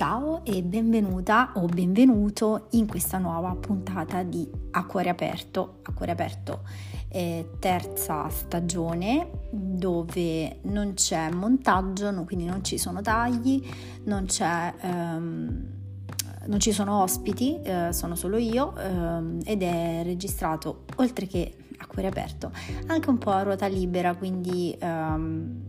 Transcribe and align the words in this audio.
Ciao 0.00 0.42
e 0.46 0.62
benvenuta 0.62 1.52
o 1.56 1.66
benvenuto 1.66 2.68
in 2.70 2.86
questa 2.86 3.18
nuova 3.18 3.54
puntata 3.54 4.22
di 4.22 4.50
Acquare 4.70 5.10
Aperto. 5.10 5.80
Acquare 5.82 6.12
Aperto 6.12 6.62
è 7.06 7.44
terza 7.58 8.26
stagione 8.30 9.28
dove 9.50 10.60
non 10.62 10.94
c'è 10.94 11.30
montaggio, 11.30 12.10
quindi 12.24 12.46
non 12.46 12.64
ci 12.64 12.78
sono 12.78 13.02
tagli, 13.02 13.62
non, 14.04 14.24
um, 14.84 15.66
non 16.46 16.60
ci 16.60 16.72
sono 16.72 17.02
ospiti, 17.02 17.60
uh, 17.62 17.90
sono 17.90 18.14
solo 18.14 18.38
io 18.38 18.72
um, 18.82 19.38
ed 19.44 19.62
è 19.62 20.00
registrato 20.02 20.86
oltre 20.96 21.26
che 21.26 21.56
a 21.76 21.86
cuore 21.86 22.08
aperto 22.08 22.52
anche 22.86 23.10
un 23.10 23.18
po' 23.18 23.32
a 23.32 23.42
ruota 23.42 23.66
libera, 23.66 24.14
quindi... 24.14 24.74
Um, 24.80 25.62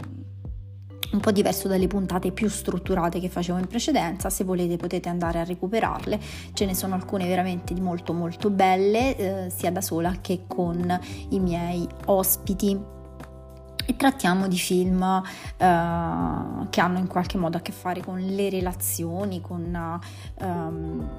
un 1.11 1.19
po' 1.19 1.31
diverso 1.31 1.67
dalle 1.67 1.87
puntate 1.87 2.31
più 2.31 2.47
strutturate 2.49 3.19
che 3.19 3.29
facevo 3.29 3.57
in 3.57 3.67
precedenza, 3.67 4.29
se 4.29 4.43
volete 4.43 4.77
potete 4.77 5.09
andare 5.09 5.39
a 5.39 5.43
recuperarle, 5.43 6.19
ce 6.53 6.65
ne 6.65 6.73
sono 6.73 6.95
alcune 6.95 7.27
veramente 7.27 7.73
molto 7.79 8.13
molto 8.13 8.49
belle, 8.49 9.15
eh, 9.15 9.49
sia 9.49 9.71
da 9.71 9.81
sola 9.81 10.15
che 10.21 10.43
con 10.47 10.99
i 11.29 11.39
miei 11.39 11.87
ospiti. 12.05 12.99
E 13.83 13.95
trattiamo 13.95 14.47
di 14.47 14.57
film 14.57 15.01
uh, 15.01 16.69
che 16.69 16.81
hanno 16.81 16.99
in 16.99 17.07
qualche 17.07 17.37
modo 17.37 17.57
a 17.57 17.61
che 17.61 17.71
fare 17.71 18.01
con 18.01 18.19
le 18.19 18.49
relazioni, 18.49 19.41
con 19.41 19.99
um, 20.39 21.09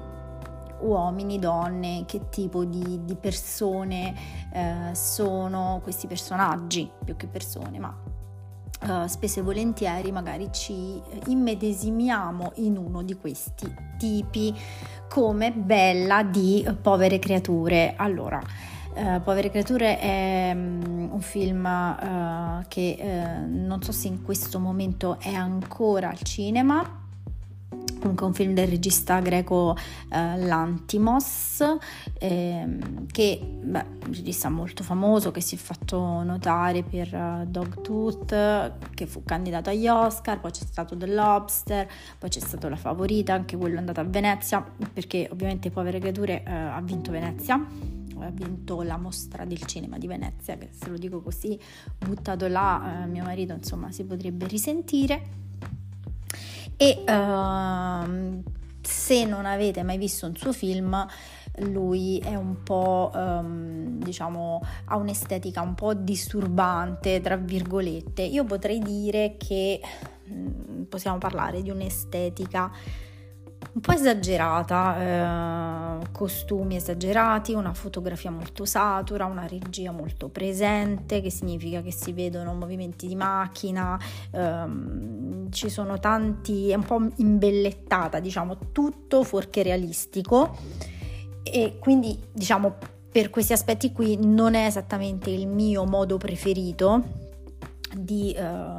uomini, 0.79 1.39
donne, 1.39 2.05
che 2.07 2.29
tipo 2.29 2.63
di, 2.63 3.01
di 3.03 3.15
persone 3.15 4.15
uh, 4.53 4.93
sono 4.93 5.81
questi 5.83 6.07
personaggi, 6.07 6.89
più 7.03 7.15
che 7.15 7.27
persone, 7.27 7.79
ma 7.79 7.93
Uh, 8.85 9.07
spesso 9.07 9.39
e 9.39 9.43
volentieri 9.43 10.11
magari 10.11 10.49
ci 10.51 11.01
immedesimiamo 11.27 12.51
in 12.55 12.75
uno 12.75 13.01
di 13.01 13.15
questi 13.15 13.73
tipi 13.97 14.53
come 15.07 15.53
Bella 15.53 16.23
di 16.23 16.67
Povere 16.81 17.17
Creature. 17.17 17.93
Allora, 17.95 18.41
uh, 18.95 19.21
Povere 19.23 19.49
Creature 19.51 19.99
è 19.99 20.51
um, 20.53 21.09
un 21.11 21.21
film 21.21 21.63
uh, 21.63 22.63
che 22.67 22.97
non 23.47 23.81
so 23.81 23.93
se 23.93 24.07
in 24.07 24.21
questo 24.21 24.59
momento 24.59 25.17
è 25.19 25.33
ancora 25.33 26.09
al 26.09 26.21
cinema 26.21 27.02
comunque 28.03 28.25
un 28.25 28.33
film 28.33 28.53
del 28.53 28.67
regista 28.67 29.21
greco 29.21 29.77
eh, 30.09 30.37
Lantimos, 30.37 31.63
ehm, 32.19 33.07
che 33.07 33.39
beh, 33.41 33.85
un 34.05 34.13
regista 34.13 34.49
molto 34.49 34.83
famoso 34.83 35.31
che 35.31 35.39
si 35.39 35.55
è 35.55 35.57
fatto 35.57 36.21
notare 36.21 36.83
per 36.83 37.13
uh, 37.13 37.45
Dogtooth, 37.49 38.93
che 38.93 39.05
fu 39.05 39.23
candidato 39.23 39.69
agli 39.69 39.87
Oscar, 39.87 40.41
poi 40.41 40.51
c'è 40.51 40.65
stato 40.65 40.97
The 40.97 41.07
Lobster, 41.07 41.87
poi 42.19 42.29
c'è 42.29 42.41
stato 42.41 42.67
La 42.67 42.75
Favorita, 42.75 43.33
anche 43.33 43.55
quello 43.55 43.75
è 43.75 43.79
andato 43.79 44.01
a 44.01 44.03
Venezia, 44.03 44.61
perché 44.91 45.29
ovviamente 45.31 45.71
Povere 45.71 45.99
Creature 45.99 46.43
eh, 46.43 46.51
ha 46.51 46.81
vinto 46.81 47.11
Venezia 47.11 47.65
ha 48.19 48.29
vinto 48.29 48.83
la 48.83 48.97
mostra 48.97 49.43
del 49.43 49.65
cinema 49.65 49.97
di 49.97 50.07
Venezia, 50.07 50.57
che 50.57 50.69
se 50.71 50.89
lo 50.89 50.97
dico 50.97 51.21
così, 51.21 51.59
buttato 51.97 52.47
là, 52.47 53.03
eh, 53.03 53.07
mio 53.07 53.23
marito 53.23 53.51
insomma 53.51 53.91
si 53.91 54.05
potrebbe 54.05 54.47
risentire 54.47 55.42
e 56.77 57.03
uh, 57.07 58.43
se 58.81 59.25
non 59.25 59.45
avete 59.45 59.83
mai 59.83 59.97
visto 59.97 60.25
un 60.25 60.35
suo 60.35 60.53
film 60.53 61.07
lui 61.57 62.17
è 62.17 62.35
un 62.35 62.63
po' 62.63 63.11
um, 63.13 63.99
diciamo 63.99 64.61
ha 64.85 64.95
un'estetica 64.95 65.61
un 65.61 65.75
po' 65.75 65.93
disturbante 65.93 67.21
tra 67.21 67.35
virgolette. 67.35 68.23
Io 68.23 68.43
potrei 68.43 68.79
dire 68.79 69.35
che 69.37 69.79
mm, 70.31 70.83
possiamo 70.83 71.17
parlare 71.19 71.61
di 71.61 71.69
un'estetica 71.69 72.71
un 73.71 73.81
po' 73.81 73.91
esagerata, 73.91 76.01
eh, 76.01 76.11
costumi 76.11 76.75
esagerati, 76.75 77.53
una 77.53 77.73
fotografia 77.73 78.29
molto 78.29 78.65
satura, 78.65 79.25
una 79.25 79.47
regia 79.47 79.91
molto 79.91 80.29
presente, 80.29 81.21
che 81.21 81.29
significa 81.29 81.81
che 81.81 81.91
si 81.91 82.13
vedono 82.13 82.53
movimenti 82.53 83.07
di 83.07 83.15
macchina, 83.15 83.99
ehm, 84.31 85.51
ci 85.51 85.69
sono 85.69 85.99
tanti, 85.99 86.69
è 86.69 86.75
un 86.75 86.83
po' 86.83 87.01
imbellettata, 87.15 88.19
diciamo, 88.19 88.71
tutto 88.71 89.23
fuorché 89.23 89.63
realistico. 89.63 90.55
E 91.43 91.77
quindi 91.79 92.17
diciamo 92.31 92.77
per 93.13 93.29
questi 93.29 93.53
aspetti 93.53 93.91
qui 93.91 94.17
non 94.19 94.55
è 94.55 94.65
esattamente 94.65 95.29
il 95.29 95.45
mio 95.45 95.85
modo 95.85 96.17
preferito 96.17 97.03
di, 97.95 98.31
eh, 98.31 98.77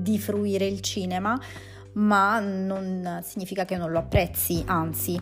di 0.00 0.18
fruire 0.18 0.66
il 0.66 0.80
cinema 0.80 1.40
ma 1.96 2.40
non 2.40 3.20
significa 3.22 3.64
che 3.64 3.76
non 3.76 3.90
lo 3.90 3.98
apprezzi, 3.98 4.62
anzi 4.66 5.20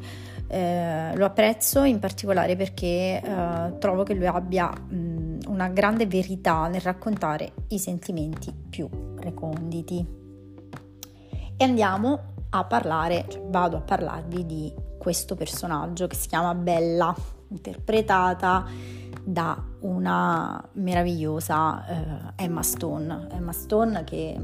eh, 0.48 1.16
lo 1.16 1.24
apprezzo 1.24 1.82
in 1.84 1.98
particolare 1.98 2.56
perché 2.56 3.20
eh, 3.22 3.78
trovo 3.78 4.02
che 4.02 4.14
lui 4.14 4.26
abbia 4.26 4.68
mh, 4.68 5.40
una 5.48 5.68
grande 5.68 6.06
verità 6.06 6.66
nel 6.68 6.80
raccontare 6.80 7.52
i 7.68 7.78
sentimenti 7.78 8.52
più 8.52 8.88
reconditi. 9.16 10.22
E 11.56 11.64
andiamo 11.64 12.32
a 12.50 12.64
parlare, 12.64 13.26
cioè 13.28 13.42
vado 13.46 13.76
a 13.76 13.80
parlarvi 13.80 14.44
di 14.44 14.72
questo 14.98 15.34
personaggio 15.34 16.06
che 16.06 16.16
si 16.16 16.28
chiama 16.28 16.54
Bella, 16.54 17.14
interpretata 17.48 18.66
da 19.22 19.62
una 19.80 20.62
meravigliosa 20.72 21.86
eh, 21.86 22.44
Emma 22.44 22.62
Stone. 22.62 23.28
Emma 23.30 23.52
Stone 23.52 24.04
che 24.04 24.36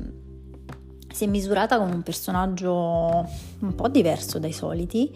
si 1.13 1.25
è 1.25 1.27
misurata 1.27 1.79
con 1.79 1.91
un 1.91 2.03
personaggio 2.03 3.27
un 3.61 3.75
po' 3.75 3.89
diverso 3.89 4.39
dai 4.39 4.53
soliti 4.53 5.13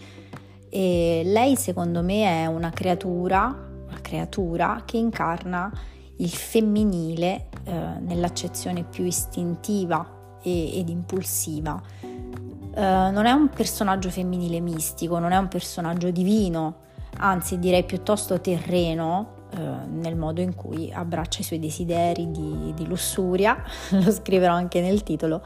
e 0.69 1.23
lei 1.25 1.57
secondo 1.57 2.03
me 2.03 2.43
è 2.43 2.47
una 2.47 2.71
creatura, 2.71 3.45
una 3.87 4.01
creatura 4.01 4.83
che 4.85 4.97
incarna 4.97 5.73
il 6.17 6.31
femminile 6.31 7.49
eh, 7.65 7.73
nell'accezione 8.01 8.85
più 8.85 9.05
istintiva 9.05 10.39
e, 10.43 10.79
ed 10.79 10.89
impulsiva. 10.89 11.81
Eh, 12.03 12.81
non 12.81 13.27
è 13.27 13.33
un 13.33 13.49
personaggio 13.51 14.11
femminile 14.11 14.61
mistico, 14.61 15.19
non 15.19 15.33
è 15.33 15.37
un 15.37 15.49
personaggio 15.49 16.11
divino, 16.11 16.83
anzi 17.19 17.59
direi 17.59 17.85
piuttosto 17.85 18.41
terreno 18.41 19.47
eh, 19.53 19.87
nel 19.87 20.17
modo 20.17 20.41
in 20.41 20.55
cui 20.55 20.93
abbraccia 20.93 21.41
i 21.41 21.45
suoi 21.45 21.61
desideri 21.61 22.31
di, 22.31 22.73
di 22.75 22.87
lussuria, 22.87 23.63
lo 23.91 24.11
scriverò 24.11 24.53
anche 24.53 24.81
nel 24.81 25.05
titolo, 25.05 25.43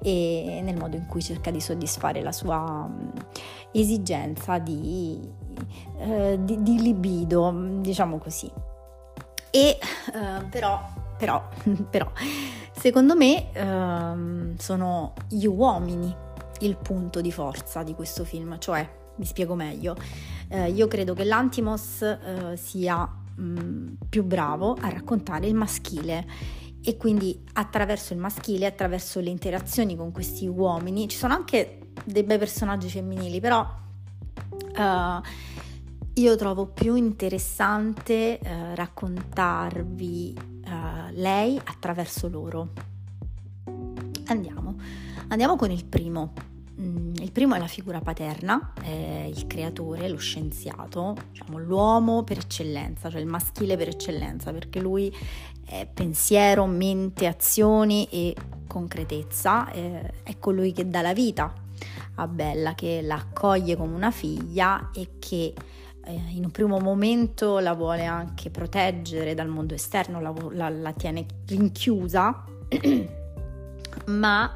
e 0.00 0.60
nel 0.62 0.76
modo 0.76 0.96
in 0.96 1.06
cui 1.06 1.22
cerca 1.22 1.50
di 1.50 1.60
soddisfare 1.60 2.22
la 2.22 2.32
sua 2.32 2.86
mm, 2.86 3.08
esigenza 3.72 4.58
di, 4.58 5.20
eh, 5.98 6.38
di, 6.40 6.62
di 6.62 6.80
libido, 6.80 7.52
diciamo 7.80 8.18
così. 8.18 8.50
E 9.50 9.78
eh, 9.78 10.44
però, 10.50 10.80
però, 11.16 11.48
però, 11.90 12.10
secondo 12.72 13.16
me 13.16 13.52
eh, 13.52 14.54
sono 14.58 15.14
gli 15.28 15.46
uomini 15.46 16.14
il 16.60 16.76
punto 16.76 17.20
di 17.20 17.32
forza 17.32 17.82
di 17.82 17.94
questo 17.94 18.24
film, 18.24 18.58
cioè, 18.58 18.88
mi 19.16 19.24
spiego 19.24 19.54
meglio, 19.54 19.96
eh, 20.48 20.70
io 20.70 20.86
credo 20.86 21.14
che 21.14 21.24
l'Antimos 21.24 22.02
eh, 22.02 22.56
sia 22.56 23.08
mm, 23.40 23.94
più 24.08 24.24
bravo 24.24 24.76
a 24.80 24.88
raccontare 24.88 25.46
il 25.46 25.54
maschile 25.54 26.26
e 26.82 26.96
quindi 26.96 27.44
attraverso 27.54 28.12
il 28.12 28.18
maschile, 28.18 28.66
attraverso 28.66 29.20
le 29.20 29.30
interazioni 29.30 29.96
con 29.96 30.12
questi 30.12 30.46
uomini, 30.46 31.08
ci 31.08 31.16
sono 31.16 31.34
anche 31.34 31.90
dei 32.04 32.22
bei 32.22 32.38
personaggi 32.38 32.88
femminili, 32.88 33.40
però 33.40 33.66
uh, 34.76 35.20
io 36.14 36.36
trovo 36.36 36.66
più 36.66 36.94
interessante 36.94 38.38
uh, 38.42 38.74
raccontarvi 38.74 40.34
uh, 40.36 41.12
lei 41.12 41.60
attraverso 41.62 42.28
loro. 42.28 42.70
Andiamo, 44.26 44.76
andiamo 45.28 45.56
con 45.56 45.70
il 45.70 45.84
primo. 45.84 46.32
Mm, 46.80 47.14
il 47.16 47.32
primo 47.32 47.56
è 47.56 47.58
la 47.58 47.66
figura 47.66 48.00
paterna, 48.00 48.72
è 48.80 49.24
il 49.26 49.46
creatore, 49.48 50.08
lo 50.08 50.16
scienziato, 50.16 51.16
diciamo 51.32 51.58
l'uomo 51.58 52.22
per 52.22 52.38
eccellenza, 52.38 53.10
cioè 53.10 53.20
il 53.20 53.26
maschile 53.26 53.76
per 53.76 53.88
eccellenza, 53.88 54.52
perché 54.52 54.78
lui 54.80 55.12
è 55.64 55.88
pensiero, 55.92 56.66
mente, 56.66 57.26
azioni 57.26 58.06
e 58.10 58.34
concretezza, 58.68 59.70
eh, 59.72 60.12
è 60.22 60.38
colui 60.38 60.72
che 60.72 60.88
dà 60.88 61.02
la 61.02 61.12
vita 61.12 61.52
a 62.14 62.28
Bella, 62.28 62.74
che 62.74 63.00
la 63.02 63.16
accoglie 63.16 63.76
come 63.76 63.94
una 63.94 64.12
figlia 64.12 64.90
e 64.94 65.18
che 65.18 65.52
eh, 66.04 66.22
in 66.30 66.44
un 66.44 66.50
primo 66.52 66.78
momento 66.78 67.58
la 67.58 67.74
vuole 67.74 68.04
anche 68.04 68.50
proteggere 68.50 69.34
dal 69.34 69.48
mondo 69.48 69.74
esterno, 69.74 70.20
la, 70.20 70.32
la, 70.52 70.68
la 70.68 70.92
tiene 70.92 71.26
rinchiusa, 71.46 72.44
ma 74.06 74.52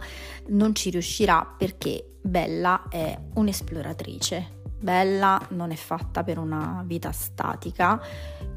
non 0.48 0.74
ci 0.74 0.90
riuscirà 0.90 1.44
perché 1.56 2.12
Bella 2.20 2.84
è 2.88 3.18
un'esploratrice. 3.34 4.60
Bella 4.78 5.40
non 5.50 5.70
è 5.70 5.76
fatta 5.76 6.22
per 6.22 6.38
una 6.38 6.82
vita 6.86 7.10
statica, 7.12 8.00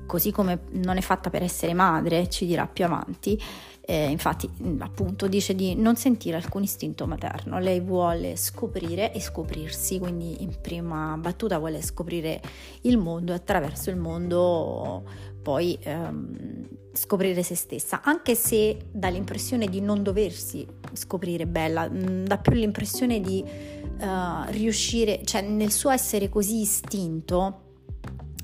così 0.06 0.32
come 0.32 0.62
non 0.72 0.98
è 0.98 1.02
fatta 1.02 1.30
per 1.30 1.44
essere 1.44 1.74
madre, 1.74 2.30
ci 2.30 2.46
dirà 2.46 2.68
più 2.68 2.86
avanti, 2.86 3.40
eh, 3.82 4.10
infatti, 4.10 4.50
mm, 4.50 4.82
appunto, 4.82 5.28
dice 5.28 5.54
di 5.54 5.76
non 5.76 5.96
sentire 5.96 6.38
alcun 6.38 6.64
istinto 6.64 7.06
materno. 7.06 7.60
Lei 7.60 7.80
vuole 7.80 8.36
scoprire 8.36 9.14
e 9.14 9.20
scoprirsi, 9.20 10.00
quindi 10.00 10.42
in 10.42 10.60
prima 10.62 11.16
battuta 11.18 11.60
vuole 11.60 11.82
scoprire 11.82 12.42
il 12.82 12.98
mondo 12.98 13.32
e 13.32 13.36
attraverso 13.36 13.92
il 13.92 13.98
mondo 13.98 15.04
poi 15.46 15.78
ehm, 15.80 16.68
scoprire 16.94 17.44
se 17.44 17.54
stessa, 17.54 18.02
anche 18.02 18.34
se 18.34 18.88
dà 18.92 19.10
l'impressione 19.10 19.68
di 19.68 19.80
non 19.80 20.02
doversi 20.02 20.66
scoprire 20.94 21.46
bella, 21.46 21.88
mm, 21.88 22.26
dà 22.26 22.40
più 22.40 22.54
l'impressione 22.54 23.22
di 23.22 23.44
uh, 23.46 24.50
riuscire, 24.50 25.22
cioè 25.24 25.42
nel 25.44 25.72
suo 25.72 25.92
essere 25.92 26.30
così 26.30 26.62
istinto, 26.62 27.62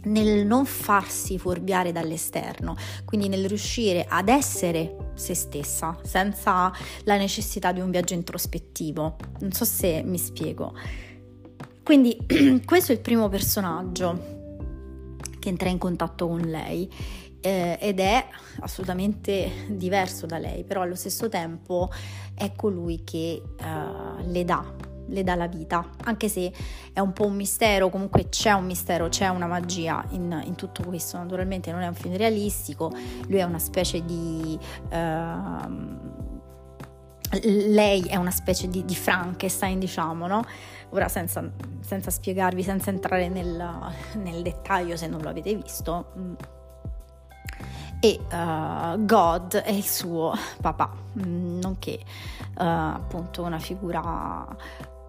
nel 0.04 0.46
non 0.46 0.66
farsi 0.66 1.40
fuorviare 1.40 1.92
dall'esterno, 1.92 2.76
quindi 3.04 3.30
nel 3.30 3.48
riuscire 3.48 4.06
ad 4.08 4.30
essere 4.30 5.10
se 5.16 5.34
stessa 5.34 5.98
senza 6.04 6.72
la 7.06 7.18
necessità 7.18 7.72
di 7.72 7.80
un 7.80 7.90
viaggio 7.90 8.14
introspettivo. 8.14 9.16
Non 9.40 9.52
so 9.54 9.66
se 9.66 10.04
mi 10.06 10.20
spiego. 10.20 10.76
Quindi 11.82 12.16
questo 12.64 12.92
è 12.92 12.96
il 12.96 13.02
primo 13.02 13.28
personaggio 13.28 14.41
che 15.42 15.50
entra 15.50 15.68
in 15.70 15.80
contatto 15.80 16.28
con 16.28 16.40
lei 16.40 16.90
eh, 17.42 17.78
ed 17.82 18.00
è 18.00 18.26
assolutamente 18.60 19.66
diverso 19.70 20.26
da 20.26 20.38
lei, 20.38 20.64
però 20.64 20.84
allo 20.84 20.96
stesso 20.96 21.28
tempo 21.28 21.90
è 22.36 22.54
colui 22.56 23.04
che 23.04 23.42
eh, 23.60 24.24
le 24.24 24.46
dà 24.46 24.90
le 25.08 25.24
dà 25.24 25.36
la 25.36 25.48
vita, 25.48 25.90
anche 26.06 26.30
se 26.30 26.54
è 26.94 27.00
un 27.02 27.12
po' 27.12 27.26
un 27.26 27.36
mistero, 27.36 27.90
comunque 27.90 28.30
c'è 28.30 28.52
un 28.52 28.66
mistero, 28.66 29.10
c'è 29.10 29.28
una 29.28 29.48
magia 29.48 30.06
in, 30.12 30.42
in 30.46 30.56
tutto 30.56 30.84
questo, 30.84 31.18
naturalmente 31.18 31.70
non 31.70 31.82
è 31.82 31.88
un 31.88 31.96
film 31.96 32.16
realistico, 32.16 32.94
lui 33.28 33.40
è 33.40 33.44
una 33.44 33.60
specie 33.60 34.06
di... 34.06 34.58
Uh, 34.90 36.21
lei 37.44 38.02
è 38.04 38.16
una 38.16 38.32
specie 38.32 38.68
di, 38.68 38.84
di 38.84 38.96
Frankenstein, 38.96 39.80
diciamo, 39.80 40.28
no? 40.28 40.44
Ora 40.90 41.08
senza, 41.08 41.50
senza 41.80 42.12
spiegarvi, 42.12 42.64
senza 42.64 42.90
entrare 42.90 43.30
nel, 43.30 43.66
nel, 44.16 44.42
dettaglio 44.42 44.98
se 44.98 45.08
non 45.08 45.22
lo 45.22 45.30
avete 45.30 45.56
visto. 45.56 46.12
Mm. 46.18 46.34
E 48.04 48.20
uh, 48.32 49.06
God 49.06 49.58
è 49.58 49.72
il 49.72 49.86
suo 49.86 50.34
papà, 50.60 50.92
mm, 51.20 51.60
nonché 51.60 52.00
uh, 52.58 52.64
appunto 52.64 53.44
una 53.44 53.60
figura 53.60 54.46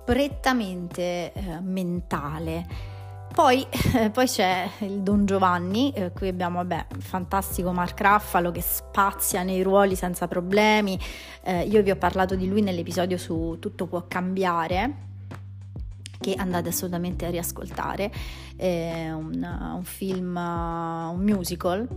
prettamente 0.05 1.33
eh, 1.33 1.61
mentale. 1.61 2.67
Poi, 3.33 3.67
eh, 3.95 4.11
poi, 4.11 4.27
c'è 4.27 4.69
il 4.81 5.01
Don 5.01 5.25
Giovanni, 5.25 5.91
eh, 5.93 6.13
qui 6.13 6.29
abbiamo 6.29 6.59
vabbè, 6.59 6.87
il 6.95 7.03
fantastico 7.03 7.73
Mark 7.73 7.99
Raffalo 8.01 8.51
che 8.51 8.61
spazia 8.61 9.43
nei 9.43 9.63
ruoli 9.63 9.95
senza 9.97 10.29
problemi. 10.29 10.99
Eh, 11.43 11.63
io 11.63 11.83
vi 11.83 11.91
ho 11.91 11.97
parlato 11.97 12.35
di 12.35 12.47
lui 12.47 12.61
nell'episodio 12.61 13.17
su 13.17 13.57
Tutto 13.59 13.87
può 13.87 14.05
cambiare, 14.07 14.95
che 16.21 16.35
andate 16.37 16.69
assolutamente 16.69 17.25
a 17.25 17.31
riascoltare. 17.31 18.13
È 18.55 19.11
un, 19.11 19.73
un 19.77 19.85
film, 19.85 20.37
un 20.37 21.21
musical 21.21 21.89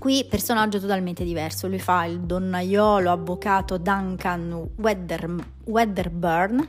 Qui 0.00 0.24
personaggio 0.24 0.80
totalmente 0.80 1.24
diverso, 1.24 1.68
lui 1.68 1.78
fa 1.78 2.06
il 2.06 2.20
donnaiolo 2.20 3.10
avvocato 3.10 3.76
Duncan 3.76 4.70
Wedder, 4.76 5.34
Wedderburn 5.66 6.68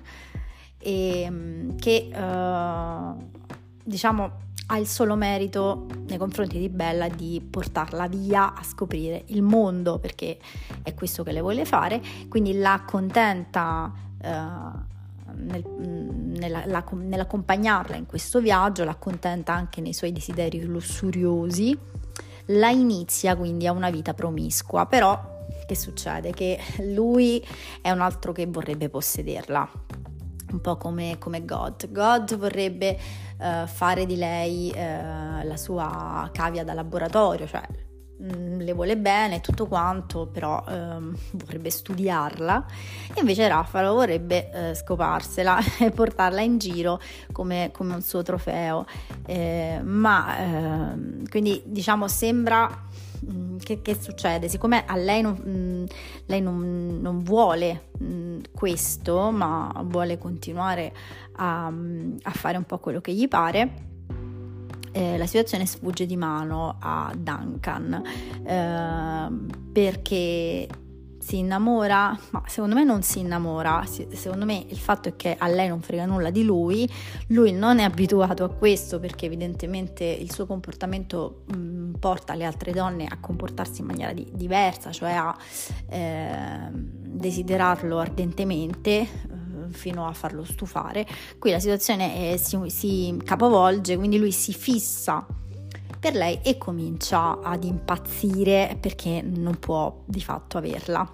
e, 0.77 1.21
ehm, 1.21 1.77
che 1.77 2.09
uh, 2.13 3.40
diciamo 3.83 4.49
ha 4.67 4.77
il 4.77 4.87
solo 4.87 5.15
merito 5.15 5.87
nei 6.07 6.17
confronti 6.17 6.57
di 6.57 6.69
Bella 6.69 7.09
di 7.09 7.45
portarla 7.47 8.07
via 8.07 8.53
a 8.53 8.63
scoprire 8.63 9.23
il 9.27 9.41
mondo 9.41 9.99
perché 9.99 10.37
è 10.81 10.93
questo 10.93 11.23
che 11.23 11.33
le 11.33 11.41
vuole 11.41 11.65
fare, 11.65 12.01
quindi 12.29 12.57
la 12.57 12.73
accontenta 12.73 13.91
uh, 14.17 14.29
nel, 15.35 15.65
nella, 15.67 16.63
la, 16.65 16.85
nell'accompagnarla 16.89 17.97
in 17.97 18.05
questo 18.05 18.39
viaggio, 18.39 18.85
l'accontenta 18.85 19.53
anche 19.53 19.81
nei 19.81 19.93
suoi 19.93 20.13
desideri 20.13 20.61
lussuriosi 20.61 21.77
la 22.45 22.69
inizia 22.69 23.35
quindi 23.35 23.67
a 23.67 23.71
una 23.71 23.89
vita 23.89 24.13
promiscua, 24.13 24.85
però 24.85 25.39
che 25.65 25.75
succede? 25.75 26.31
Che 26.31 26.59
lui 26.93 27.45
è 27.81 27.91
un 27.91 28.01
altro 28.01 28.31
che 28.31 28.45
vorrebbe 28.45 28.89
possederla, 28.89 29.69
un 30.51 30.61
po' 30.61 30.77
come, 30.77 31.17
come 31.19 31.45
God. 31.45 31.91
God 31.91 32.37
vorrebbe 32.37 32.97
uh, 33.37 33.65
fare 33.67 34.05
di 34.05 34.15
lei 34.15 34.71
uh, 34.73 35.47
la 35.47 35.57
sua 35.57 36.29
cavia 36.31 36.63
da 36.63 36.73
laboratorio, 36.73 37.47
cioè 37.47 37.67
Mm, 38.21 38.59
le 38.59 38.73
vuole 38.73 38.97
bene 38.97 39.41
tutto 39.41 39.65
quanto, 39.65 40.27
però 40.27 40.63
ehm, 40.67 41.15
vorrebbe 41.43 41.71
studiarla 41.71 42.65
e 43.15 43.19
invece 43.19 43.47
Raffalo 43.47 43.95
vorrebbe 43.95 44.51
eh, 44.51 44.75
scoparsela 44.75 45.57
e 45.81 45.89
portarla 45.89 46.41
in 46.41 46.59
giro 46.59 47.01
come, 47.31 47.71
come 47.73 47.95
un 47.95 48.01
suo 48.03 48.21
trofeo. 48.21 48.85
Eh, 49.25 49.79
ma 49.81 50.37
eh, 50.37 51.29
quindi 51.29 51.63
diciamo 51.65 52.07
sembra 52.07 52.69
che, 53.63 53.81
che, 53.81 53.97
succede? 53.99 54.49
Siccome 54.49 54.83
a 54.85 54.95
lei 54.95 55.21
non, 55.21 55.41
mm, 55.45 55.83
lei 56.25 56.41
non, 56.41 56.99
non 57.01 57.19
vuole 57.19 57.89
mh, 57.97 58.37
questo, 58.53 59.31
ma 59.31 59.71
vuole 59.85 60.17
continuare 60.17 60.93
a, 61.33 61.67
a 61.67 62.31
fare 62.31 62.57
un 62.57 62.63
po' 62.63 62.79
quello 62.79 63.01
che 63.01 63.13
gli 63.13 63.27
pare 63.27 63.89
eh, 64.91 65.17
la 65.17 65.25
situazione 65.25 65.65
sfugge 65.65 66.05
di 66.05 66.17
mano 66.17 66.75
a 66.79 67.13
Duncan 67.15 68.03
eh, 68.43 69.71
perché 69.71 70.67
si 71.21 71.37
innamora, 71.37 72.17
ma 72.31 72.43
secondo 72.47 72.73
me 72.73 72.83
non 72.83 73.03
si 73.03 73.19
innamora, 73.19 73.85
secondo 73.85 74.43
me 74.43 74.65
il 74.67 74.77
fatto 74.77 75.09
è 75.09 75.15
che 75.15 75.35
a 75.37 75.47
lei 75.47 75.67
non 75.67 75.79
frega 75.79 76.05
nulla 76.05 76.31
di 76.31 76.43
lui, 76.43 76.89
lui 77.27 77.51
non 77.51 77.77
è 77.77 77.83
abituato 77.83 78.43
a 78.43 78.49
questo 78.49 78.99
perché 78.99 79.27
evidentemente 79.27 80.03
il 80.03 80.31
suo 80.31 80.47
comportamento 80.47 81.43
mh, 81.45 81.99
porta 81.99 82.33
le 82.33 82.43
altre 82.43 82.71
donne 82.71 83.05
a 83.05 83.19
comportarsi 83.19 83.81
in 83.81 83.87
maniera 83.87 84.13
di, 84.13 84.27
diversa, 84.33 84.91
cioè 84.91 85.11
a 85.11 85.37
eh, 85.89 86.69
desiderarlo 86.71 87.99
ardentemente, 87.99 89.07
fino 89.69 90.07
a 90.07 90.13
farlo 90.13 90.43
stufare. 90.43 91.05
Qui 91.37 91.51
la 91.51 91.59
situazione 91.59 92.33
è, 92.33 92.37
si, 92.37 92.57
si 92.67 93.17
capovolge, 93.23 93.95
quindi 93.95 94.17
lui 94.17 94.31
si 94.31 94.53
fissa 94.53 95.25
per 96.01 96.15
lei 96.15 96.39
e 96.41 96.57
comincia 96.57 97.39
ad 97.41 97.63
impazzire 97.63 98.75
perché 98.81 99.21
non 99.21 99.59
può 99.59 100.01
di 100.05 100.19
fatto 100.19 100.57
averla. 100.57 101.07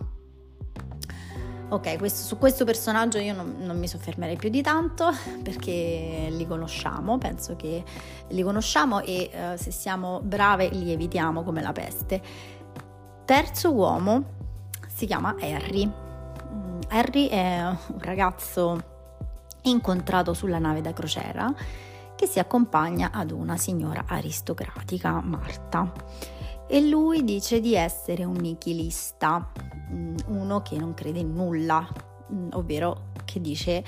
Ok, 1.69 1.97
questo, 1.97 2.25
su 2.25 2.37
questo 2.37 2.63
personaggio 2.63 3.17
io 3.17 3.33
non, 3.33 3.57
non, 3.59 3.77
mi 3.77 3.89
soffermerei 3.89 4.37
più 4.37 4.47
di 4.47 4.61
tanto 4.61 5.09
perché 5.43 6.27
li 6.29 6.47
conosciamo, 6.47 7.17
penso 7.17 7.57
che 7.57 7.83
li 8.29 8.41
conosciamo 8.41 9.01
e 9.01 9.29
uh, 9.33 9.57
se 9.57 9.71
siamo 9.71 10.21
brave 10.23 10.69
li 10.69 10.93
evitiamo 10.93 11.43
come 11.43 11.61
la 11.61 11.73
peste. 11.73 12.21
Terzo 13.25 13.73
uomo 13.73 14.23
si 14.87 15.05
chiama 15.05 15.35
Harry. 15.37 15.91
Harry 16.87 17.27
è 17.27 17.65
un 17.65 17.99
ragazzo 17.99 18.95
incontrato 19.63 20.33
sulla 20.33 20.59
nave 20.59 20.79
da 20.79 20.93
crociera 20.93 21.53
che 22.17 22.25
si 22.25 22.39
accompagna 22.39 23.11
ad 23.13 23.31
una 23.31 23.57
signora 23.57 24.05
aristocratica, 24.07 25.21
Marta. 25.21 25.93
E 26.67 26.81
lui 26.81 27.23
dice 27.23 27.61
di 27.61 27.75
essere 27.75 28.25
un 28.25 28.35
nichilista, 28.35 29.51
mm, 29.93 30.17
uno 30.25 30.61
che 30.63 30.77
non 30.77 30.95
crede 30.95 31.19
in 31.19 31.33
nulla, 31.33 31.87
mm, 32.33 32.49
ovvero 32.53 33.11
che 33.23 33.39
dice 33.39 33.83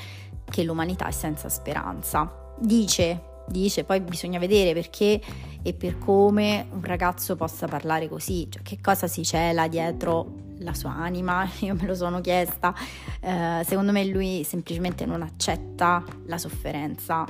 che 0.46 0.64
l'umanità 0.64 1.08
è 1.08 1.12
senza 1.12 1.50
speranza. 1.50 2.54
Dice, 2.60 3.22
dice, 3.48 3.84
poi 3.84 4.00
bisogna 4.00 4.38
vedere 4.38 4.74
perché 4.74 5.20
e 5.62 5.74
per 5.74 5.98
come 5.98 6.68
un 6.72 6.84
ragazzo 6.84 7.36
possa 7.36 7.68
parlare 7.68 8.08
così, 8.08 8.48
cioè 8.50 8.62
che 8.62 8.80
cosa 8.80 9.08
si 9.08 9.26
cela 9.26 9.68
dietro 9.68 10.48
la 10.60 10.74
sua 10.76 10.94
anima, 10.94 11.50
io 11.62 11.74
me 11.74 11.86
lo 11.86 11.96
sono 11.96 12.22
chiesta, 12.22 12.76
eh, 13.20 13.64
secondo 13.66 13.92
me 13.92 14.06
lui 14.06 14.44
semplicemente 14.44 15.06
non 15.06 15.24
accetta 15.24 16.04
la 16.28 16.38
sofferenza 16.38 17.26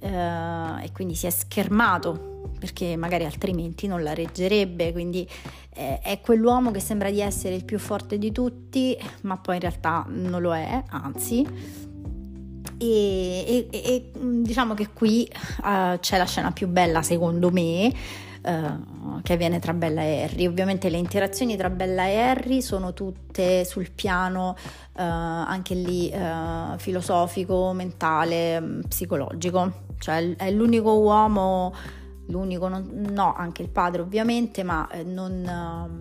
eh, 0.00 0.84
e 0.84 0.92
quindi 0.92 1.14
si 1.14 1.26
è 1.26 1.30
schermato 1.30 2.34
perché 2.58 2.96
magari 2.96 3.24
altrimenti 3.24 3.86
non 3.86 4.02
la 4.02 4.14
reggerebbe, 4.14 4.92
quindi 4.92 5.28
eh, 5.74 6.00
è 6.00 6.20
quell'uomo 6.20 6.70
che 6.70 6.80
sembra 6.80 7.10
di 7.10 7.20
essere 7.20 7.54
il 7.54 7.64
più 7.64 7.78
forte 7.78 8.18
di 8.18 8.32
tutti, 8.32 8.96
ma 9.22 9.36
poi 9.36 9.56
in 9.56 9.60
realtà 9.60 10.06
non 10.08 10.40
lo 10.40 10.54
è, 10.54 10.82
anzi. 10.88 11.46
E, 12.78 13.68
e, 13.68 13.68
e 13.70 14.10
diciamo 14.42 14.74
che 14.74 14.88
qui 14.92 15.26
uh, 15.30 15.98
c'è 15.98 16.18
la 16.18 16.26
scena 16.26 16.50
più 16.50 16.68
bella 16.68 17.00
secondo 17.00 17.50
me 17.50 17.90
Uh, 18.46 19.20
che 19.22 19.32
avviene 19.32 19.58
tra 19.58 19.74
Bella 19.74 20.02
e 20.02 20.22
Harry. 20.22 20.46
Ovviamente 20.46 20.88
le 20.88 20.98
interazioni 20.98 21.56
tra 21.56 21.68
Bella 21.68 22.06
e 22.06 22.18
Harry 22.18 22.62
sono 22.62 22.92
tutte 22.92 23.64
sul 23.64 23.90
piano 23.90 24.50
uh, 24.50 25.00
anche 25.00 25.74
lì 25.74 26.12
uh, 26.14 26.78
filosofico, 26.78 27.72
mentale, 27.72 28.82
psicologico, 28.86 29.72
cioè 29.98 30.36
è 30.36 30.50
l'unico 30.52 30.92
uomo 30.92 31.72
l'unico, 32.26 32.68
non, 32.68 32.88
no, 33.10 33.34
anche 33.34 33.62
il 33.62 33.68
padre 33.68 34.02
ovviamente, 34.02 34.62
ma 34.62 34.88
eh, 34.88 35.02
non, 35.02 36.00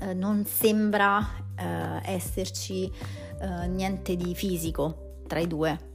eh, 0.00 0.14
non, 0.14 0.44
sembra 0.44 1.26
eh, 1.56 2.00
esserci 2.04 2.90
eh, 3.40 3.66
niente 3.68 4.16
di 4.16 4.34
fisico 4.34 5.20
tra 5.26 5.38
i 5.38 5.46
due. 5.46 5.91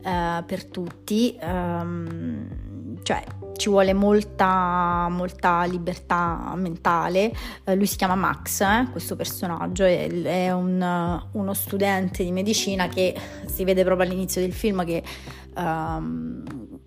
eh, 0.02 0.42
per 0.46 0.66
tutti, 0.66 1.36
ehm, 1.40 3.02
cioè 3.02 3.24
ci 3.56 3.68
vuole 3.70 3.92
molta, 3.92 5.08
molta 5.10 5.64
libertà 5.64 6.52
mentale. 6.56 7.32
Eh, 7.64 7.74
lui 7.74 7.86
si 7.86 7.96
chiama 7.96 8.14
Max, 8.14 8.60
eh, 8.60 8.88
questo 8.92 9.16
personaggio, 9.16 9.84
è, 9.84 10.08
è 10.08 10.52
un, 10.52 11.20
uno 11.32 11.54
studente 11.54 12.22
di 12.22 12.30
medicina 12.30 12.88
che 12.88 13.14
si 13.46 13.64
vede 13.64 13.84
proprio 13.84 14.06
all'inizio 14.06 14.40
del 14.40 14.52
film 14.52 14.84
che 14.84 15.02
um, 15.56 16.77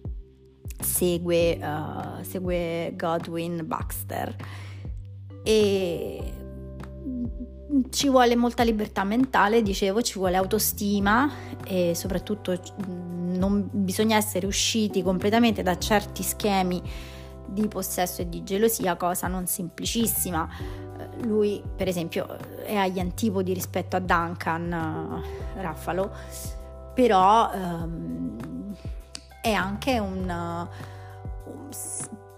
segue, 0.84 1.58
uh, 1.62 2.24
segue 2.24 2.94
Godwin 2.96 3.62
Baxter 3.66 4.36
e 5.44 6.34
ci 7.90 8.10
vuole 8.10 8.36
molta 8.36 8.64
libertà 8.64 9.04
mentale, 9.04 9.62
dicevo, 9.62 10.02
ci 10.02 10.18
vuole 10.18 10.36
autostima 10.36 11.30
e 11.66 11.94
soprattutto 11.96 12.52
mm, 12.52 13.36
non 13.36 13.70
bisogna 13.72 14.18
essere 14.18 14.46
usciti 14.46 15.02
completamente 15.02 15.64
da 15.64 15.78
certi 15.78 16.24
schemi 16.24 16.82
di 17.48 17.68
possesso 17.68 18.22
e 18.22 18.30
di 18.30 18.44
gelosia, 18.44 18.96
cosa 18.96 19.28
non 19.28 19.48
semplicissima. 19.48 20.48
Eh, 20.98 21.26
lui, 21.26 21.62
per 21.76 21.88
esempio, 21.88 22.28
è 22.64 22.76
agli 22.76 23.00
antipodi 23.00 23.54
rispetto 23.54 23.96
a 23.96 24.00
Duncan 24.00 25.24
uh, 25.56 25.62
Raffalo, 25.62 26.12
però 26.94 27.50
um, 27.54 28.31
è 29.42 29.52
anche 29.52 30.00
un, 30.00 30.68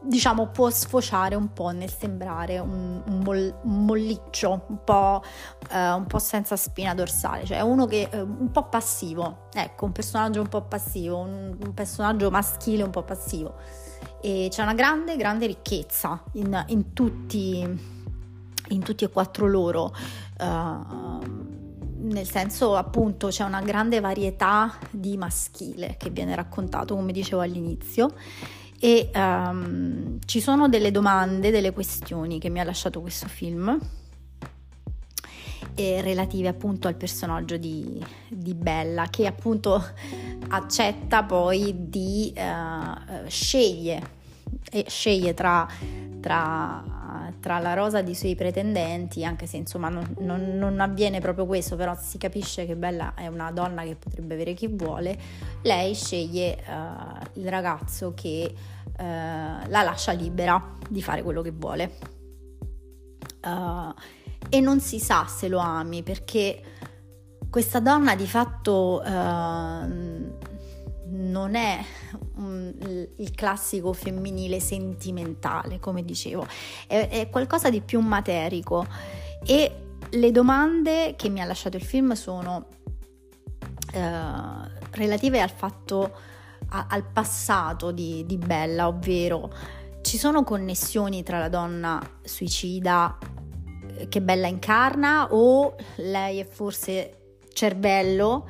diciamo 0.03 0.47
può 0.47 0.69
sfociare 0.69 1.35
un 1.35 1.53
po' 1.53 1.69
nel 1.69 1.91
sembrare 1.91 2.59
un, 2.59 3.01
un, 3.05 3.19
moll, 3.19 3.59
un 3.63 3.85
molliccio 3.85 4.63
un 4.67 4.83
po', 4.83 5.23
eh, 5.69 5.91
un 5.91 6.05
po', 6.05 6.19
senza 6.19 6.55
spina 6.55 6.93
dorsale. 6.93 7.45
Cioè 7.45 7.61
uno 7.61 7.85
che 7.85 8.09
è 8.09 8.21
un 8.21 8.51
po' 8.51 8.67
passivo. 8.69 9.47
Ecco 9.53 9.85
un 9.85 9.91
personaggio 9.91 10.41
un 10.41 10.47
po' 10.47 10.63
passivo 10.63 11.17
un, 11.17 11.55
un 11.59 11.73
personaggio 11.73 12.29
maschile 12.29 12.83
un 12.83 12.91
po' 12.91 13.03
passivo. 13.03 13.55
E 14.21 14.47
c'è 14.49 14.61
una 14.61 14.73
grande 14.73 15.15
grande 15.15 15.47
ricchezza 15.47 16.21
in, 16.33 16.63
in 16.67 16.93
tutti 16.93 18.01
in 18.69 18.81
tutti 18.81 19.03
e 19.03 19.09
quattro 19.09 19.45
loro 19.45 19.93
uh, 20.39 21.42
nel 22.03 22.27
senso 22.27 22.75
appunto 22.75 23.27
c'è 23.27 23.43
una 23.43 23.61
grande 23.61 23.99
varietà 23.99 24.77
di 24.91 25.17
maschile 25.17 25.95
che 25.97 26.09
viene 26.09 26.35
raccontato 26.35 26.95
come 26.95 27.11
dicevo 27.11 27.41
all'inizio 27.41 28.13
e 28.79 29.09
um, 29.15 30.19
ci 30.25 30.41
sono 30.41 30.67
delle 30.67 30.91
domande, 30.91 31.51
delle 31.51 31.71
questioni 31.71 32.39
che 32.39 32.49
mi 32.49 32.59
ha 32.59 32.63
lasciato 32.63 33.01
questo 33.01 33.27
film 33.27 33.79
relative 35.75 36.49
appunto 36.49 36.87
al 36.87 36.95
personaggio 36.95 37.57
di, 37.57 37.99
di, 38.27 38.53
Bella 38.53 39.07
che 39.09 39.25
appunto 39.25 39.83
accetta 40.49 41.23
poi 41.23 41.73
di 41.89 42.31
uh, 42.35 43.27
sceglie 43.27 44.21
sceglie 44.87 45.33
tra, 45.33 45.67
tra 46.19 46.83
tra 47.39 47.59
la 47.59 47.73
rosa 47.73 48.01
dei 48.01 48.15
suoi 48.15 48.35
pretendenti, 48.35 49.25
anche 49.25 49.45
se 49.45 49.57
insomma 49.57 49.89
non, 49.89 50.15
non, 50.19 50.57
non, 50.57 50.79
avviene 50.79 51.19
proprio 51.19 51.45
questo, 51.45 51.75
però 51.75 51.95
si 51.99 52.17
capisce 52.17 52.65
che 52.65 52.75
Bella 52.75 53.13
è 53.15 53.27
una 53.27 53.51
donna 53.51 53.83
che 53.83 53.95
potrebbe 53.95 54.33
avere 54.33 54.53
chi 54.53 54.67
vuole, 54.67 55.17
lei 55.61 55.93
sceglie 55.93 56.63
uh, 56.67 57.39
il 57.39 57.49
ragazzo 57.49 58.13
che 58.13 58.53
uh, 58.53 59.03
la 59.03 59.81
lascia 59.81 60.11
libera 60.11 60.75
di 60.87 61.01
fare 61.01 61.23
quello 61.23 61.41
che 61.41 61.51
vuole. 61.51 61.91
Uh, 63.43 63.93
e 64.49 64.59
non 64.61 64.79
si 64.79 64.99
sa 64.99 65.25
se 65.27 65.47
lo 65.47 65.57
ami 65.57 66.03
perché 66.03 66.61
questa 67.49 67.79
donna 67.79 68.15
di 68.15 68.27
fatto 68.27 69.01
non 71.13 71.55
è 71.55 71.83
um, 72.35 72.73
il 73.17 73.31
classico 73.31 73.93
femminile 73.93 74.59
sentimentale, 74.59 75.79
come 75.79 76.03
dicevo, 76.03 76.45
è, 76.87 77.07
è, 77.09 77.29
qualcosa 77.29 77.69
di 77.69 77.81
più 77.81 77.99
materico. 77.99 78.85
E 79.45 79.85
le 80.09 80.31
domande 80.31 81.15
che 81.15 81.29
mi 81.29 81.41
ha 81.41 81.45
lasciato 81.45 81.77
il 81.77 81.83
film 81.83 82.13
sono 82.13 82.67
uh, 83.93 84.69
relative 84.91 85.41
al 85.41 85.51
fatto, 85.51 86.11
a, 86.69 86.87
al 86.89 87.03
passato 87.05 87.91
di, 87.91 88.25
di 88.25 88.37
Bella, 88.37 88.87
ovvero 88.87 89.51
ci 90.01 90.17
sono 90.17 90.43
connessioni 90.43 91.23
tra 91.23 91.39
la 91.39 91.49
donna 91.49 92.01
suicida 92.23 93.17
eh, 93.97 94.07
che 94.09 94.21
Bella 94.21 94.47
incarna 94.47 95.27
o 95.31 95.75
lei 95.97 96.39
è 96.39 96.45
forse 96.45 97.35
cervello 97.53 98.49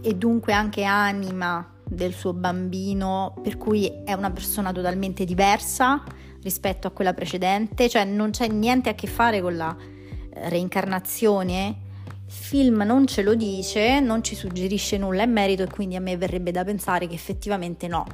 e 0.00 0.14
dunque 0.14 0.52
anche 0.52 0.84
anima 0.84 1.76
del 1.88 2.12
suo 2.12 2.32
bambino, 2.32 3.34
per 3.42 3.56
cui 3.56 3.90
è 4.04 4.12
una 4.12 4.30
persona 4.30 4.72
totalmente 4.72 5.24
diversa 5.24 6.02
rispetto 6.42 6.86
a 6.86 6.90
quella 6.90 7.14
precedente, 7.14 7.88
cioè 7.88 8.04
non 8.04 8.30
c'è 8.30 8.48
niente 8.48 8.88
a 8.88 8.94
che 8.94 9.06
fare 9.06 9.40
con 9.40 9.56
la 9.56 9.76
eh, 9.76 10.48
reincarnazione. 10.48 11.86
Il 12.26 12.32
film 12.32 12.82
non 12.82 13.06
ce 13.06 13.22
lo 13.22 13.34
dice, 13.34 14.00
non 14.00 14.22
ci 14.22 14.34
suggerisce 14.34 14.98
nulla 14.98 15.22
in 15.22 15.32
merito 15.32 15.62
e 15.62 15.68
quindi 15.68 15.96
a 15.96 16.00
me 16.00 16.16
verrebbe 16.16 16.50
da 16.50 16.62
pensare 16.62 17.06
che 17.06 17.14
effettivamente 17.14 17.88
no 17.88 18.04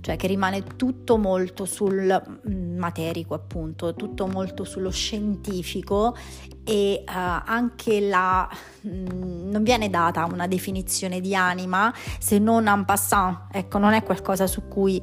cioè 0.00 0.16
che 0.16 0.26
rimane 0.26 0.62
tutto 0.76 1.16
molto 1.16 1.64
sul 1.64 2.40
mm, 2.48 2.78
materico 2.78 3.34
appunto, 3.34 3.94
tutto 3.94 4.26
molto 4.26 4.64
sullo 4.64 4.90
scientifico 4.90 6.16
e 6.64 7.04
uh, 7.06 7.10
anche 7.10 8.00
la 8.00 8.48
mh, 8.80 8.88
mm, 8.88 9.50
non 9.50 9.62
viene 9.62 9.90
data 9.90 10.24
una 10.24 10.46
definizione 10.46 11.20
di 11.20 11.34
anima 11.34 11.92
se 12.18 12.38
non 12.38 12.66
en 12.68 12.84
passant, 12.84 13.46
ecco, 13.50 13.78
non 13.78 13.92
è 13.92 14.02
qualcosa 14.02 14.46
su 14.46 14.68
cui 14.68 15.02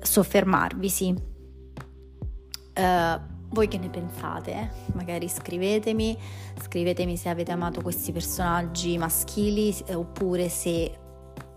soffermarvisi. 0.00 1.14
Uh, 2.78 3.36
voi 3.50 3.66
che 3.66 3.78
ne 3.78 3.88
pensate? 3.88 4.70
Magari 4.92 5.28
scrivetemi, 5.28 6.16
scrivetemi 6.60 7.16
se 7.16 7.28
avete 7.28 7.50
amato 7.50 7.80
questi 7.80 8.12
personaggi 8.12 8.98
maschili 8.98 9.74
eh, 9.86 9.94
oppure 9.94 10.48
se 10.48 10.92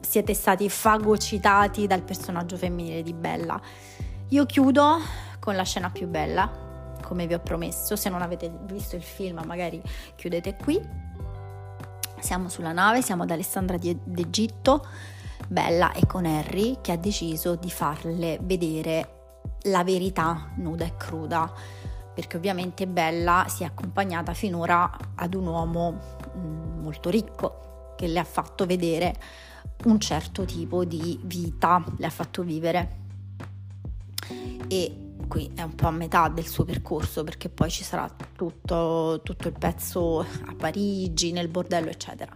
siete 0.01 0.34
stati 0.34 0.70
fagocitati 0.70 1.88
dal 1.88 2.01
personaggio 2.01 2.58
femminile 2.58 3.03
di 3.03 3.13
Bella. 3.13 3.60
Io 4.29 4.46
chiudo 4.46 4.98
con 5.39 5.55
la 5.55 5.63
scena 5.63 5.89
più 5.89 6.08
bella, 6.08 6.50
come 7.01 7.27
vi 7.27 7.34
ho 7.34 7.39
promesso. 7.39 7.96
Se 7.96 8.10
non 8.10 8.22
avete 8.22 8.51
visto 8.63 8.96
il 8.96 9.03
film, 9.03 9.41
magari 9.46 9.81
chiudete 10.15 10.55
qui. 10.55 10.79
Siamo 12.20 12.50
sulla 12.50 12.72
nave, 12.72 13.01
siamo 13.01 13.24
ad 13.24 13.31
Alessandra 13.31 13.77
d'Egitto. 13.77 14.86
Bella 15.48 15.91
e 15.91 16.05
con 16.05 16.25
Harry 16.25 16.77
che 16.81 16.93
ha 16.93 16.98
deciso 16.98 17.55
di 17.55 17.70
farle 17.70 18.39
vedere 18.41 19.39
la 19.63 19.84
verità 19.84 20.51
nuda 20.55 20.86
e 20.86 20.96
cruda 20.96 21.51
perché 22.13 22.38
ovviamente 22.38 22.88
Bella 22.88 23.46
si 23.48 23.63
è 23.63 23.65
accompagnata 23.65 24.34
finora 24.34 24.89
ad 25.15 25.34
un 25.34 25.48
uomo 25.48 26.00
mm, 26.38 26.81
molto 26.81 27.10
ricco 27.10 27.93
che 27.98 28.08
le 28.08 28.20
ha 28.20 28.24
fatto 28.24 28.65
vedere 28.65 29.15
un 29.86 30.00
certo 30.00 30.46
tipo 30.46 30.86
di 30.86 31.20
vita, 31.24 31.84
le 31.98 32.06
ha 32.06 32.10
fatto 32.10 32.44
vivere. 32.44 33.00
E 34.68 35.02
qui 35.28 35.52
è 35.56 35.62
un 35.62 35.76
po' 35.76 35.88
a 35.88 35.92
metà 35.92 36.28
del 36.28 36.46
suo 36.46 36.66
percorso 36.66 37.24
perché 37.24 37.50
poi 37.50 37.70
ci 37.70 37.84
sarà 37.84 38.10
tutto, 38.36 39.22
tutto 39.24 39.48
il 39.48 39.54
pezzo 39.58 40.20
a 40.20 40.56
Parigi, 40.58 41.32
nel 41.32 41.48
bordello, 41.48 41.90
eccetera. 41.90 42.36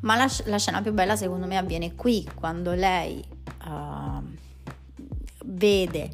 Ma 0.00 0.16
la, 0.16 0.30
la, 0.44 0.58
scena 0.58 0.82
più 0.82 0.92
bella 0.92 1.16
secondo 1.16 1.46
me 1.46 1.56
avviene 1.56 1.94
qui, 1.94 2.28
quando 2.34 2.72
lei 2.72 3.24
uh, 3.66 4.22
vede 5.44 6.10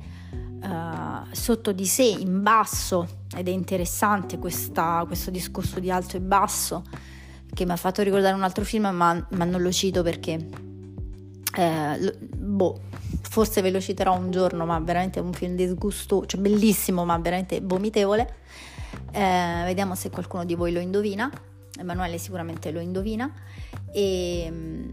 uh, 0.63 1.27
sotto 1.33 1.73
di 1.73 1.87
sé, 1.87 2.05
in 2.05 2.43
basso, 2.43 3.23
ed 3.37 3.49
è 3.49 3.51
interessante 3.51 4.39
questa, 4.39 5.05
questo 5.07 5.31
discorso 5.31 5.81
di 5.81 5.91
alto 5.91 6.17
e 6.17 6.21
basso, 6.21 6.85
che 7.55 7.65
mi 7.65 7.73
ha 7.73 7.77
fatto 7.77 8.03
ricordare 8.03 8.35
un 8.35 8.43
altro 8.43 8.65
film, 8.65 8.89
ma, 8.89 9.27
ma 9.31 9.45
non 9.45 9.63
lo 9.63 9.73
cito 9.73 10.03
perché, 10.03 10.49
eh, 11.57 12.17
boh, 12.37 12.81
forse 13.23 13.63
ve 13.63 13.71
lo 13.71 13.81
citerò 13.81 14.17
un 14.17 14.31
giorno, 14.31 14.67
ma 14.67 14.79
veramente 14.81 15.21
è 15.21 15.23
un 15.23 15.33
film 15.33 15.55
disgustoso, 15.55 16.27
cioè 16.27 16.41
bellissimo, 16.41 17.05
ma 17.05 17.17
veramente 17.19 17.61
vomitevole. 17.63 18.43
Eh, 19.13 19.63
vediamo 19.65 19.95
se 19.95 20.11
qualcuno 20.11 20.45
di 20.45 20.55
voi 20.55 20.73
lo 20.73 20.81
indovina. 20.81 21.31
Emanuele 21.79 22.19
sicuramente 22.19 22.71
lo 22.71 22.81
indovina. 22.81 23.33
E 23.93 24.49
mm, 24.51 24.93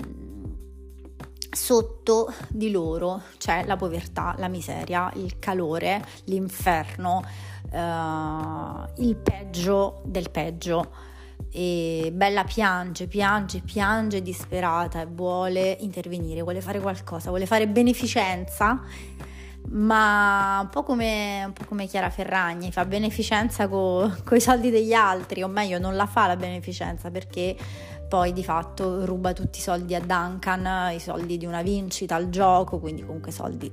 sotto 1.52 2.34
di 2.48 2.72
loro 2.72 3.24
c'è 3.38 3.66
la 3.66 3.76
povertà, 3.76 4.36
la 4.38 4.48
miseria, 4.48 5.12
il 5.16 5.38
calore, 5.40 6.04
l'inferno, 6.26 7.24
eh, 7.72 9.02
il 9.04 9.16
peggio 9.16 10.02
del 10.06 10.30
peggio. 10.30 11.10
E 11.52 12.12
Bella 12.14 12.44
piange, 12.44 13.08
piange, 13.08 13.60
piange 13.60 14.22
disperata 14.22 15.02
e 15.02 15.06
vuole 15.06 15.78
intervenire, 15.82 16.42
vuole 16.42 16.62
fare 16.62 16.80
qualcosa, 16.80 17.30
vuole 17.30 17.46
fare 17.46 17.68
beneficenza 17.68 18.82
ma 19.70 20.60
un 20.62 20.70
po' 20.70 20.84
come, 20.84 21.44
un 21.46 21.54
po 21.54 21.66
come 21.66 21.86
Chiara 21.86 22.10
Ferragni, 22.10 22.72
fa 22.72 22.86
beneficenza 22.86 23.68
con 23.68 24.12
i 24.32 24.40
soldi 24.40 24.70
degli 24.70 24.94
altri, 24.94 25.44
o 25.44 25.48
meglio 25.48 25.80
non 25.80 25.96
la 25.96 26.06
fa 26.06 26.28
la 26.28 26.36
beneficenza 26.36 27.12
perché 27.12 27.56
poi 28.10 28.34
di 28.34 28.44
fatto 28.44 29.06
ruba 29.06 29.32
tutti 29.34 29.60
i 29.60 29.62
soldi 29.62 29.96
a 29.96 30.02
Duncan, 30.02 30.94
i 30.94 31.00
soldi 31.00 31.38
di 31.38 31.46
una 31.46 31.62
vincita 31.62 32.16
al 32.16 32.30
gioco, 32.30 32.80
quindi 32.80 33.06
comunque 33.06 33.32
soldi 33.32 33.72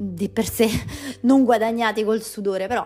di 0.00 0.28
per 0.28 0.48
sé 0.48 0.68
non 1.22 1.44
guadagnati 1.44 2.04
col 2.04 2.22
sudore, 2.22 2.66
però 2.66 2.84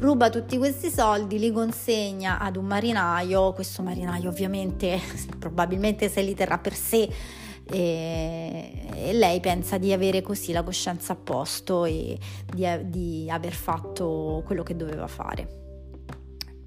ruba 0.00 0.30
tutti 0.30 0.58
questi 0.58 0.90
soldi, 0.90 1.38
li 1.38 1.52
consegna 1.52 2.38
ad 2.38 2.56
un 2.56 2.64
marinaio, 2.64 3.52
questo 3.52 3.82
marinaio 3.82 4.28
ovviamente 4.28 4.98
probabilmente 5.38 6.08
se 6.08 6.22
li 6.22 6.34
terrà 6.34 6.58
per 6.58 6.74
sé 6.74 7.08
e, 7.70 9.12
lei 9.12 9.40
pensa 9.40 9.78
di 9.78 9.92
avere 9.92 10.22
così 10.22 10.52
la 10.52 10.62
coscienza 10.62 11.12
a 11.12 11.16
posto 11.16 11.84
e 11.84 12.18
di, 12.52 12.66
di 12.84 13.30
aver 13.30 13.52
fatto 13.52 14.42
quello 14.44 14.62
che 14.62 14.74
doveva 14.74 15.06
fare. 15.06 15.58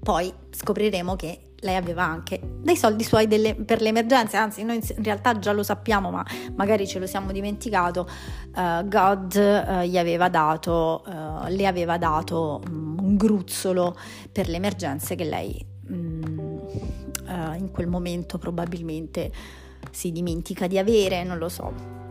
Poi 0.02 0.32
scopriremo 0.50 1.16
che 1.16 1.54
lei 1.64 1.76
aveva 1.76 2.04
anche 2.04 2.38
dei 2.60 2.76
soldi 2.76 3.02
suoi 3.02 3.26
delle, 3.26 3.54
per 3.54 3.80
le 3.80 3.88
emergenze, 3.88 4.36
anzi 4.36 4.62
noi 4.62 4.76
in 4.76 5.02
realtà 5.02 5.38
già 5.38 5.52
lo 5.52 5.62
sappiamo, 5.62 6.10
ma 6.10 6.24
magari 6.54 6.86
ce 6.86 6.98
lo 6.98 7.06
siamo 7.06 7.32
dimenticato, 7.32 8.06
uh, 8.54 8.86
God 8.86 9.34
uh, 9.34 9.80
gli 9.80 9.96
aveva 9.96 10.28
dato, 10.28 11.02
uh, 11.06 11.48
le 11.48 11.66
aveva 11.66 11.96
dato 11.96 12.60
un 12.70 12.83
gruzzolo 13.16 13.96
per 14.30 14.48
le 14.48 14.56
emergenze 14.56 15.14
che 15.14 15.24
lei 15.24 15.64
um, 15.88 16.60
in 17.58 17.70
quel 17.70 17.86
momento 17.86 18.38
probabilmente 18.38 19.32
si 19.90 20.12
dimentica 20.12 20.66
di 20.66 20.78
avere, 20.78 21.24
non 21.24 21.38
lo 21.38 21.48
so. 21.48 22.02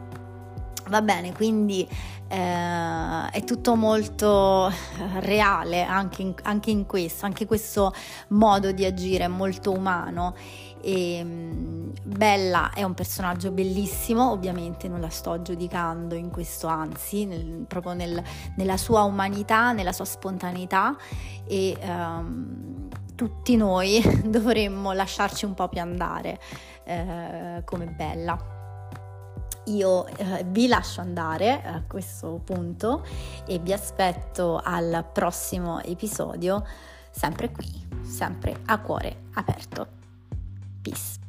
Va 0.89 1.01
bene, 1.01 1.31
quindi 1.31 1.87
eh, 2.27 3.29
è 3.29 3.43
tutto 3.45 3.75
molto 3.75 4.71
reale 5.19 5.83
anche 5.83 6.21
in, 6.21 6.33
anche 6.43 6.71
in, 6.71 6.85
questo, 6.85 7.25
anche 7.25 7.45
questo 7.45 7.93
modo 8.29 8.71
di 8.71 8.83
agire 8.83 9.23
è 9.23 9.27
molto 9.27 9.71
umano. 9.71 10.35
E, 10.83 11.23
mm, 11.23 11.83
Bella 12.03 12.71
è 12.73 12.83
un 12.83 12.93
personaggio 12.93 13.51
bellissimo, 13.51 14.29
ovviamente 14.31 14.89
non 14.89 14.99
la 14.99 15.09
sto 15.09 15.41
giudicando 15.41 16.15
in 16.15 16.29
questo, 16.29 16.67
anzi, 16.67 17.25
nel, 17.25 17.65
proprio 17.65 17.93
nel, 17.93 18.21
nella 18.57 18.75
sua 18.75 19.03
umanità, 19.03 19.71
nella 19.71 19.93
sua 19.93 20.03
spontaneità 20.03 20.97
e 21.47 21.77
um, 21.81 22.89
tutti 23.15 23.55
noi 23.55 24.01
dovremmo 24.27 24.91
lasciarci 24.91 25.45
un 25.45 25.53
po' 25.53 25.69
più 25.69 25.79
andare 25.79 26.39
eh, 26.83 27.61
come 27.63 27.85
bella. 27.85 28.51
Io 29.67 30.05
eh, 30.05 30.43
vi 30.45 30.67
lascio 30.67 30.99
andare 30.99 31.63
a 31.63 31.83
questo 31.87 32.41
punto 32.43 33.05
e 33.47 33.59
vi 33.59 33.71
aspetto 33.71 34.59
al 34.61 35.05
prossimo 35.11 35.81
episodio, 35.81 36.65
sempre 37.11 37.49
qui, 37.49 37.71
sempre 38.03 38.59
a 38.65 38.77
cuore 38.79 39.21
aperto. 39.35 40.02
Peace. 40.83 41.22